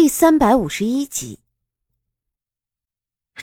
[0.00, 1.40] 第三百五十一集。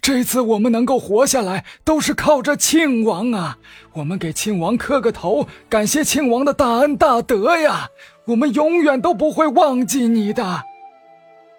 [0.01, 3.59] 这次我们能够活下来，都是靠着庆王啊！
[3.93, 7.87] 我们给庆王磕个头，感谢庆王的大恩大德呀！
[8.25, 10.63] 我们永远都不会忘记你的。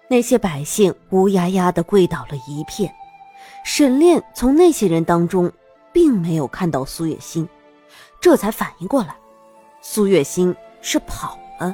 [0.09, 2.93] 那些百姓乌压压的跪倒了一片。
[3.63, 5.49] 沈炼从那些人当中，
[5.93, 7.47] 并没有看到苏月心，
[8.19, 9.15] 这才反应过来，
[9.79, 11.73] 苏月心是跑了。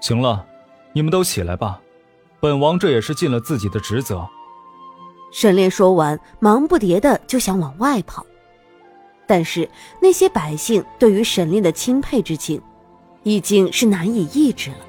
[0.00, 0.46] 行了，
[0.94, 1.82] 你们都起来吧，
[2.44, 4.28] 本王这也是尽了自己的职责。
[5.32, 8.26] 沈炼说完，忙不迭的就想往外跑，
[9.26, 9.66] 但是
[9.98, 12.60] 那些百姓对于沈炼的钦佩之情，
[13.22, 14.80] 已经是难以抑制了。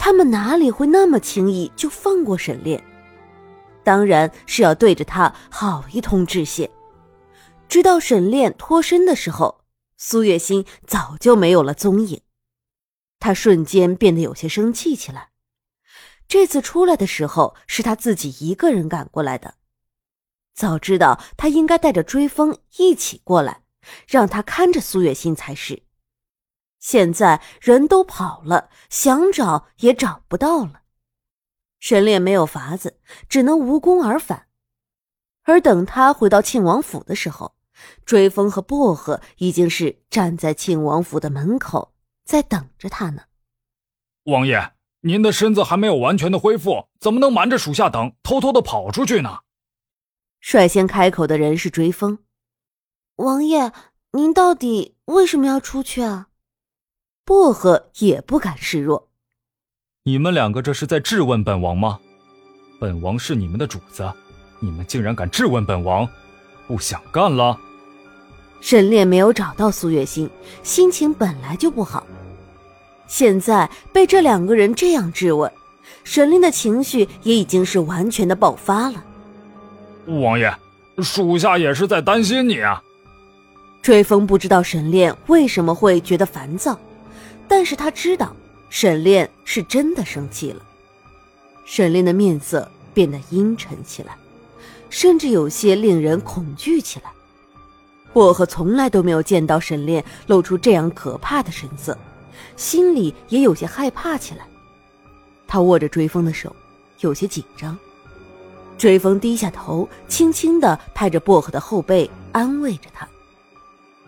[0.00, 2.82] 他们哪里会那么轻易就放过沈炼？
[3.84, 6.68] 当然是要对着他好一通致谢。
[7.68, 9.60] 直到沈炼脱身的时候，
[9.96, 12.20] 苏月心早就没有了踪影。
[13.20, 15.29] 他瞬间变得有些生气起来。
[16.30, 19.56] 这次出来的时候，是他自己一个人赶过来的。
[20.54, 23.64] 早知道他应该带着追风一起过来，
[24.06, 25.82] 让他看着苏月心才是。
[26.78, 30.82] 现在人都跑了，想找也找不到了。
[31.80, 34.46] 沈炼没有法子，只能无功而返。
[35.42, 37.56] 而等他回到庆王府的时候，
[38.04, 41.92] 追风和薄荷已经是站在庆王府的门口，
[42.24, 43.24] 在等着他呢。
[44.24, 44.72] 王爷，
[45.02, 49.38] 您的身子还没有完全的恢复，怎么能瞒着属下等，偷偷的跑出去呢？
[50.40, 52.18] 率先开口的人是追风。
[53.16, 53.72] 王爷，
[54.12, 56.28] 您到底为什么要出去啊？
[57.24, 59.08] 薄荷也不敢示弱。
[60.02, 61.98] 你们两个这是在质问本王吗？
[62.78, 64.10] 本王是你们的主子，
[64.58, 66.08] 你们竟然敢质问本王，
[66.66, 67.58] 不想干了？
[68.60, 70.28] 沈炼没有找到苏月心，
[70.62, 72.06] 心情本来就不好，
[73.10, 75.50] 现在被这两个人这样质问，
[76.04, 79.04] 沈炼的情绪也已经是完全的爆发了。
[80.06, 80.54] 王爷，
[81.02, 82.80] 属下也是在担心你啊。
[83.82, 86.78] 追风不知道沈炼为什么会觉得烦躁，
[87.48, 88.34] 但是他知道。
[88.72, 90.62] 沈炼是真的生气了，
[91.64, 94.14] 沈炼的面色变得阴沉起来，
[94.88, 97.10] 甚至有些令人恐惧起来。
[98.12, 101.98] 薄荷从来都没有见到沈炼露出这样可怕的神色，
[102.56, 104.46] 心里也有些害怕起来。
[105.46, 106.54] 他握着追风的手，
[107.00, 107.76] 有些紧张。
[108.78, 113.06] 追风低下头，轻轻的拍着薄荷的后背，安慰着他。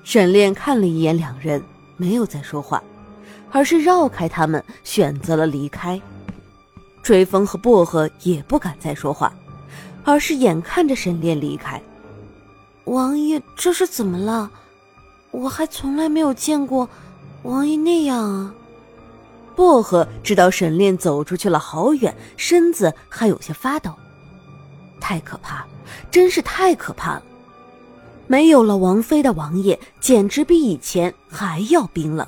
[0.05, 1.63] 沈炼看了一眼两人，
[1.97, 2.83] 没有再说话。
[3.51, 6.01] 而是绕开他们，选择了离开。
[7.03, 9.31] 追风和薄荷也不敢再说话，
[10.05, 11.83] 而是眼看着沈炼离开。
[12.85, 14.51] 王爷这是怎么了？
[15.33, 16.89] 我还从来没有见过
[17.43, 18.55] 王爷那样啊！
[19.55, 23.93] 薄荷知道沈炼走出去了好远，身子还有些发抖。
[25.01, 25.67] 太可怕，
[26.11, 27.23] 真是太可怕了！
[28.29, 32.27] 没有了王妃的王爷，简直比以前还要冰冷。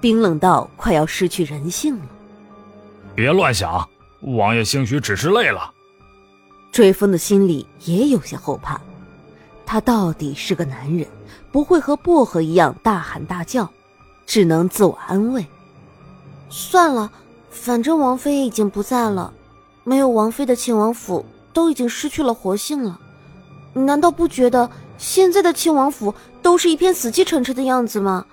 [0.00, 2.04] 冰冷到快要失去人性了。
[3.14, 3.88] 别乱想，
[4.20, 5.72] 王爷兴许只是累了。
[6.70, 8.80] 追风的心里也有些后怕，
[9.64, 11.08] 他到底是个男人，
[11.50, 13.68] 不会和薄荷一样大喊大叫，
[14.26, 15.46] 只能自我安慰。
[16.50, 17.10] 算了，
[17.50, 19.32] 反正王妃已经不在了，
[19.82, 23.00] 没有王妃的庆王府都已经失去了活性了。
[23.72, 28.24] 你难道不觉得现在的庆王府都是一片死气沉沉的样子吗？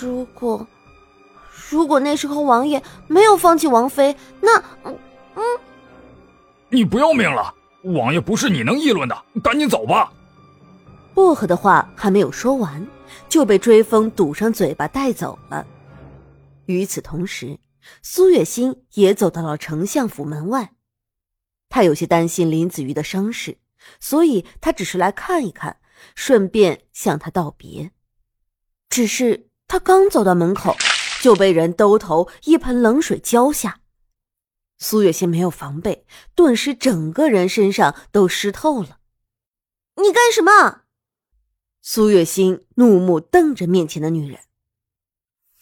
[0.00, 0.66] 如果……
[1.70, 4.62] 如果那时候王爷没有放弃王妃，那……
[4.84, 4.96] 嗯，
[6.68, 7.54] 你不要命了？
[7.82, 10.12] 王爷不是你能议论的，赶紧走吧。
[11.14, 12.86] 薄荷的话还没有说完，
[13.28, 15.66] 就被追风堵上嘴巴带走了。
[16.66, 17.58] 与此同时，
[18.02, 20.72] 苏月心也走到了丞相府门外，
[21.68, 23.58] 他有些担心林子瑜的伤势，
[23.98, 25.78] 所以他只是来看一看，
[26.14, 27.90] 顺便向他道别。
[28.88, 30.76] 只是他刚走到门口。
[31.22, 33.80] 就被人兜头一盆冷水浇下，
[34.78, 39.00] 苏月心没有防备，顿时整个人身上都湿透了。
[39.96, 40.84] 你干什么？
[41.92, 44.38] 苏月心怒目瞪着面前的女人：“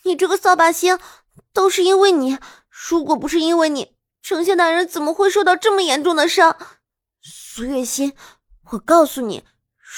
[0.05, 0.99] 你这个扫把星，
[1.55, 2.37] 都是因为你！
[2.69, 6.55] 如果不是因为你，丞相大人怎么会受到这么严重的伤？
[7.23, 8.15] 苏月心，
[8.73, 9.43] 我告诉你，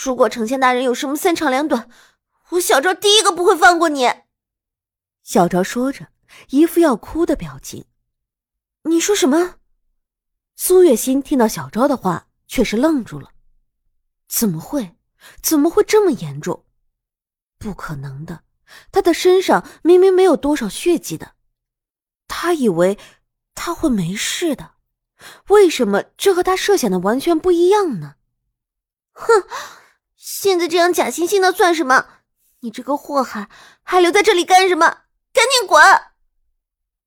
[0.04, 1.90] 如果丞相大人有什么三长两短，
[2.50, 4.08] 我小昭第一个不会放过你。”
[5.24, 6.10] 小昭说着，
[6.50, 7.86] 一副要哭的表情。
[8.84, 9.56] 你说什么？
[10.54, 13.32] 苏月心听到小昭的话，却是愣住了。
[14.28, 14.94] 怎么会？
[15.42, 16.64] 怎么会这么严重？
[17.58, 18.44] 不可能的，
[18.90, 21.32] 他的身上明明没有多少血迹的。
[22.26, 22.98] 他以为
[23.54, 24.74] 他会没事的。
[25.48, 28.14] 为什么这和他设想的完全不一样呢？
[29.12, 29.44] 哼，
[30.16, 32.06] 现在这样假惺惺的算什么？
[32.60, 33.50] 你这个祸害，
[33.82, 34.86] 还留在这里干什么？
[35.32, 35.82] 赶紧滚！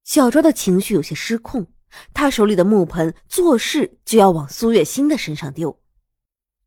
[0.03, 1.73] 小昭的情绪有些失控，
[2.13, 5.82] 他手里的木盆做事就要往苏月心的身上丢。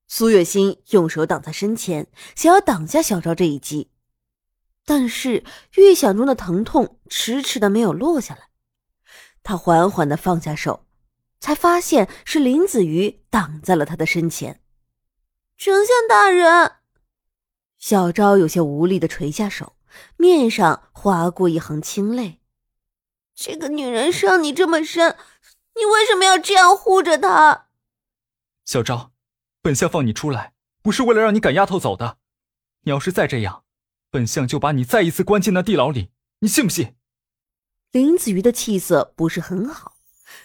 [0.08, 3.90] 苏月心用手挡在身前，想要挡下小昭这一击，
[4.84, 5.44] 但是
[5.76, 8.48] 预想中的疼痛迟迟的没有落下来。
[9.42, 10.86] 他缓缓的放下手，
[11.40, 14.60] 才发现是林子瑜挡在了他的身前。
[15.56, 16.72] 丞相大人，
[17.78, 19.76] 小昭有些无力的垂下手，
[20.16, 22.40] 面上划过一行清泪。
[23.34, 25.16] 这个女人伤你这么深，
[25.74, 27.66] 你为什么要这样护着她？
[28.64, 29.12] 小昭。
[29.66, 32.18] 本相放你出来，不是为了让你赶丫头走的。
[32.84, 33.64] 你要是再这样，
[34.12, 36.94] 本相就把你再一次关进那地牢里，你信不信？
[37.90, 39.94] 林子瑜的气色不是很好，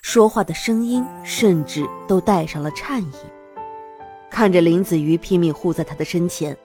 [0.01, 3.13] 说话的声音甚至都带上了颤意。
[4.31, 6.57] 看着林子瑜拼命护在他的身前，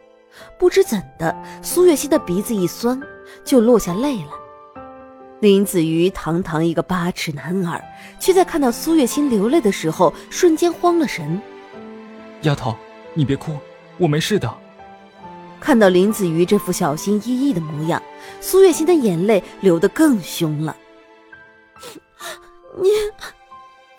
[0.59, 2.99] 不知怎的，苏月心的鼻子一酸，
[3.45, 4.31] 就落下泪来。
[5.41, 7.85] 林子瑜堂堂一个八尺男儿，
[8.19, 11.39] 却在看到苏月心流泪的时候，瞬间慌了神。
[12.47, 12.77] 丫头，
[13.13, 13.59] 你别哭，
[13.99, 14.53] 我没事的。
[15.59, 18.01] 看到林子瑜这副小心翼翼的模样，
[18.41, 20.77] 苏月心的眼泪流得更凶了。
[22.81, 22.89] 你，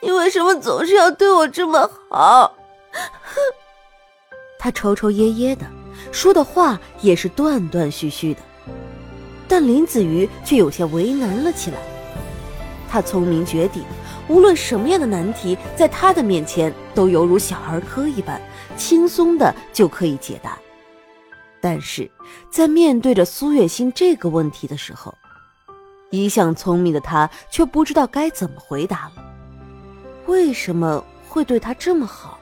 [0.02, 2.56] 你为什么总是要对我这么好？
[4.58, 5.66] 他抽抽噎噎的，
[6.14, 8.40] 说的话也是断断续续的。
[9.46, 11.78] 但林子瑜却有些为难了起来。
[12.90, 13.84] 他聪明绝顶。
[14.28, 18.42] 无论什么样的难题，在他的面前都犹如小儿科一般，
[18.76, 20.58] 轻松的就可以解答。
[21.62, 22.10] 但是，
[22.52, 25.14] 在面对着苏月心这个问题的时候，
[26.12, 29.24] 一向聪明的他却不知道该怎么回答了。
[30.26, 32.38] 为什么会对他这么好？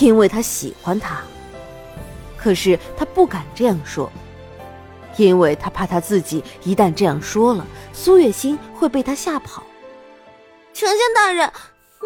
[0.00, 1.20] 因为他喜欢他。
[2.36, 4.10] 可是他不敢这样说，
[5.16, 9.62] 因为他怕他自己一旦这样说了，苏月心会被他吓跑。
[10.72, 11.50] 丞相大人，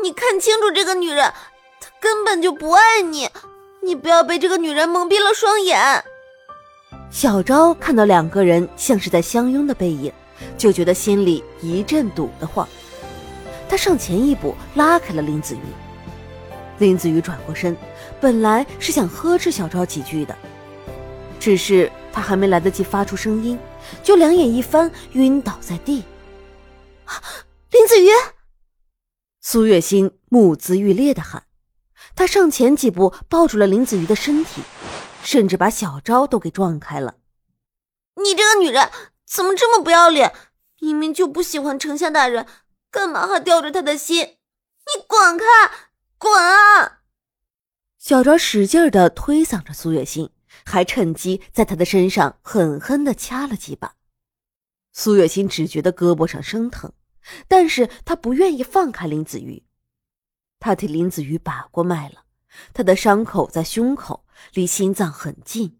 [0.03, 1.33] 你看清楚这个女人，
[1.81, 3.29] 她根本就不爱你，
[3.83, 6.05] 你不要被这个女人蒙蔽了双眼。
[7.11, 10.13] 小昭看到两个人像是在相拥的背影，
[10.59, 12.67] 就觉得心里一阵堵得慌。
[13.69, 15.61] 他上前一步拉开了林子瑜。
[16.79, 17.77] 林子瑜转过身，
[18.21, 20.35] 本来是想呵斥小昭几句的，
[21.39, 23.59] 只是他还没来得及发出声音，
[24.03, 26.03] 就两眼一翻，晕倒在地。
[27.71, 28.09] 林子瑜。
[29.47, 31.45] 苏月心目眦欲裂的喊，
[32.17, 34.63] 他上前几步抱住了林子瑜的身体，
[35.23, 37.17] 甚至把小昭都给撞开了。
[38.17, 38.91] 你这个女人
[39.27, 40.33] 怎么这么不要脸？
[40.81, 42.47] 明明就不喜欢丞相大人，
[42.91, 44.19] 干嘛还吊着他的心？
[44.25, 45.45] 你滚开，
[46.17, 47.01] 滚啊！
[47.99, 50.31] 小昭使劲的推搡着苏月心，
[50.65, 53.95] 还趁机在他的身上狠狠的掐了几把。
[54.95, 56.91] 苏月心只觉得胳膊上生疼。
[57.49, 59.65] 但是他不愿意放开林子瑜，
[60.59, 62.25] 他替林子瑜把过脉了，
[62.73, 65.79] 他的伤口在胸口，离心脏很近。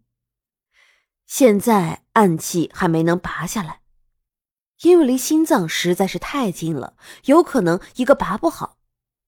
[1.25, 3.81] 现在暗器还没能拔下来，
[4.81, 6.95] 因为离心脏实在是太近了，
[7.25, 8.77] 有可能一个拔不好，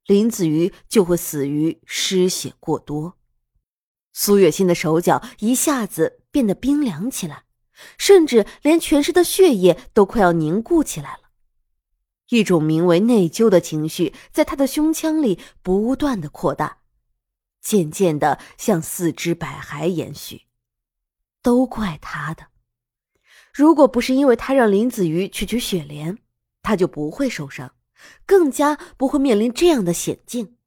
[0.05, 3.17] 林子瑜就会死于失血过多。
[4.13, 7.43] 苏月心的手脚一下子变得冰凉起来，
[7.97, 11.26] 甚至连全身的血液都快要凝固起来了。
[12.29, 16.79] 一种名为内疚的情绪在他的胸腔里不断的扩大，
[17.61, 20.43] 渐渐的向四肢百骸延续。
[21.41, 22.47] 都怪他的，
[23.53, 26.17] 如果不是因为他让林子瑜去取雪莲，
[26.61, 27.73] 他就不会受伤，
[28.25, 30.57] 更加不会面临这样的险境。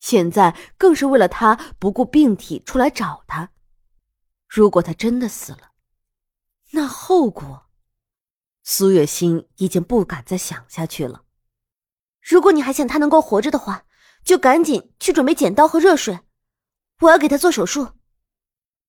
[0.00, 3.52] 现在更是为了他不顾病体出来找他。
[4.48, 5.72] 如果他真的死了，
[6.72, 7.63] 那后果……
[8.66, 11.24] 苏月心已经不敢再想下去了。
[12.22, 13.84] 如果你还想他能够活着的话，
[14.24, 16.20] 就赶紧去准备剪刀和热水，
[17.00, 17.92] 我要给他做手术。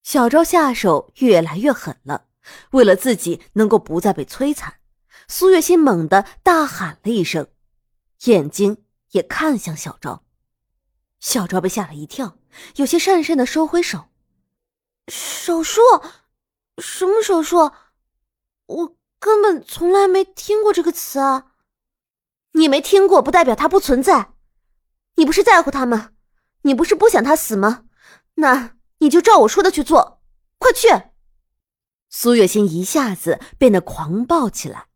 [0.01, 2.27] 小昭下手越来越狠了，
[2.72, 4.79] 为了自己能够不再被摧残，
[5.27, 7.48] 苏月心猛地大喊了一声，
[8.24, 10.24] 眼睛也看向小昭。
[11.20, 12.38] 小昭被吓了一跳，
[12.77, 14.05] 有些讪讪的收回手。
[15.10, 15.82] 手术？
[16.77, 17.72] 什么手术？
[18.67, 18.96] 我。
[19.19, 21.51] 根本从来没听过这个词啊！
[22.51, 24.34] 你没听过不代表它不存在。
[25.15, 26.12] 你不是在乎他吗？
[26.63, 27.86] 你不是不想他死吗？
[28.36, 30.22] 那你就照我说的去做，
[30.57, 30.89] 快去！
[32.10, 34.88] 苏月心一下子变得狂暴起来。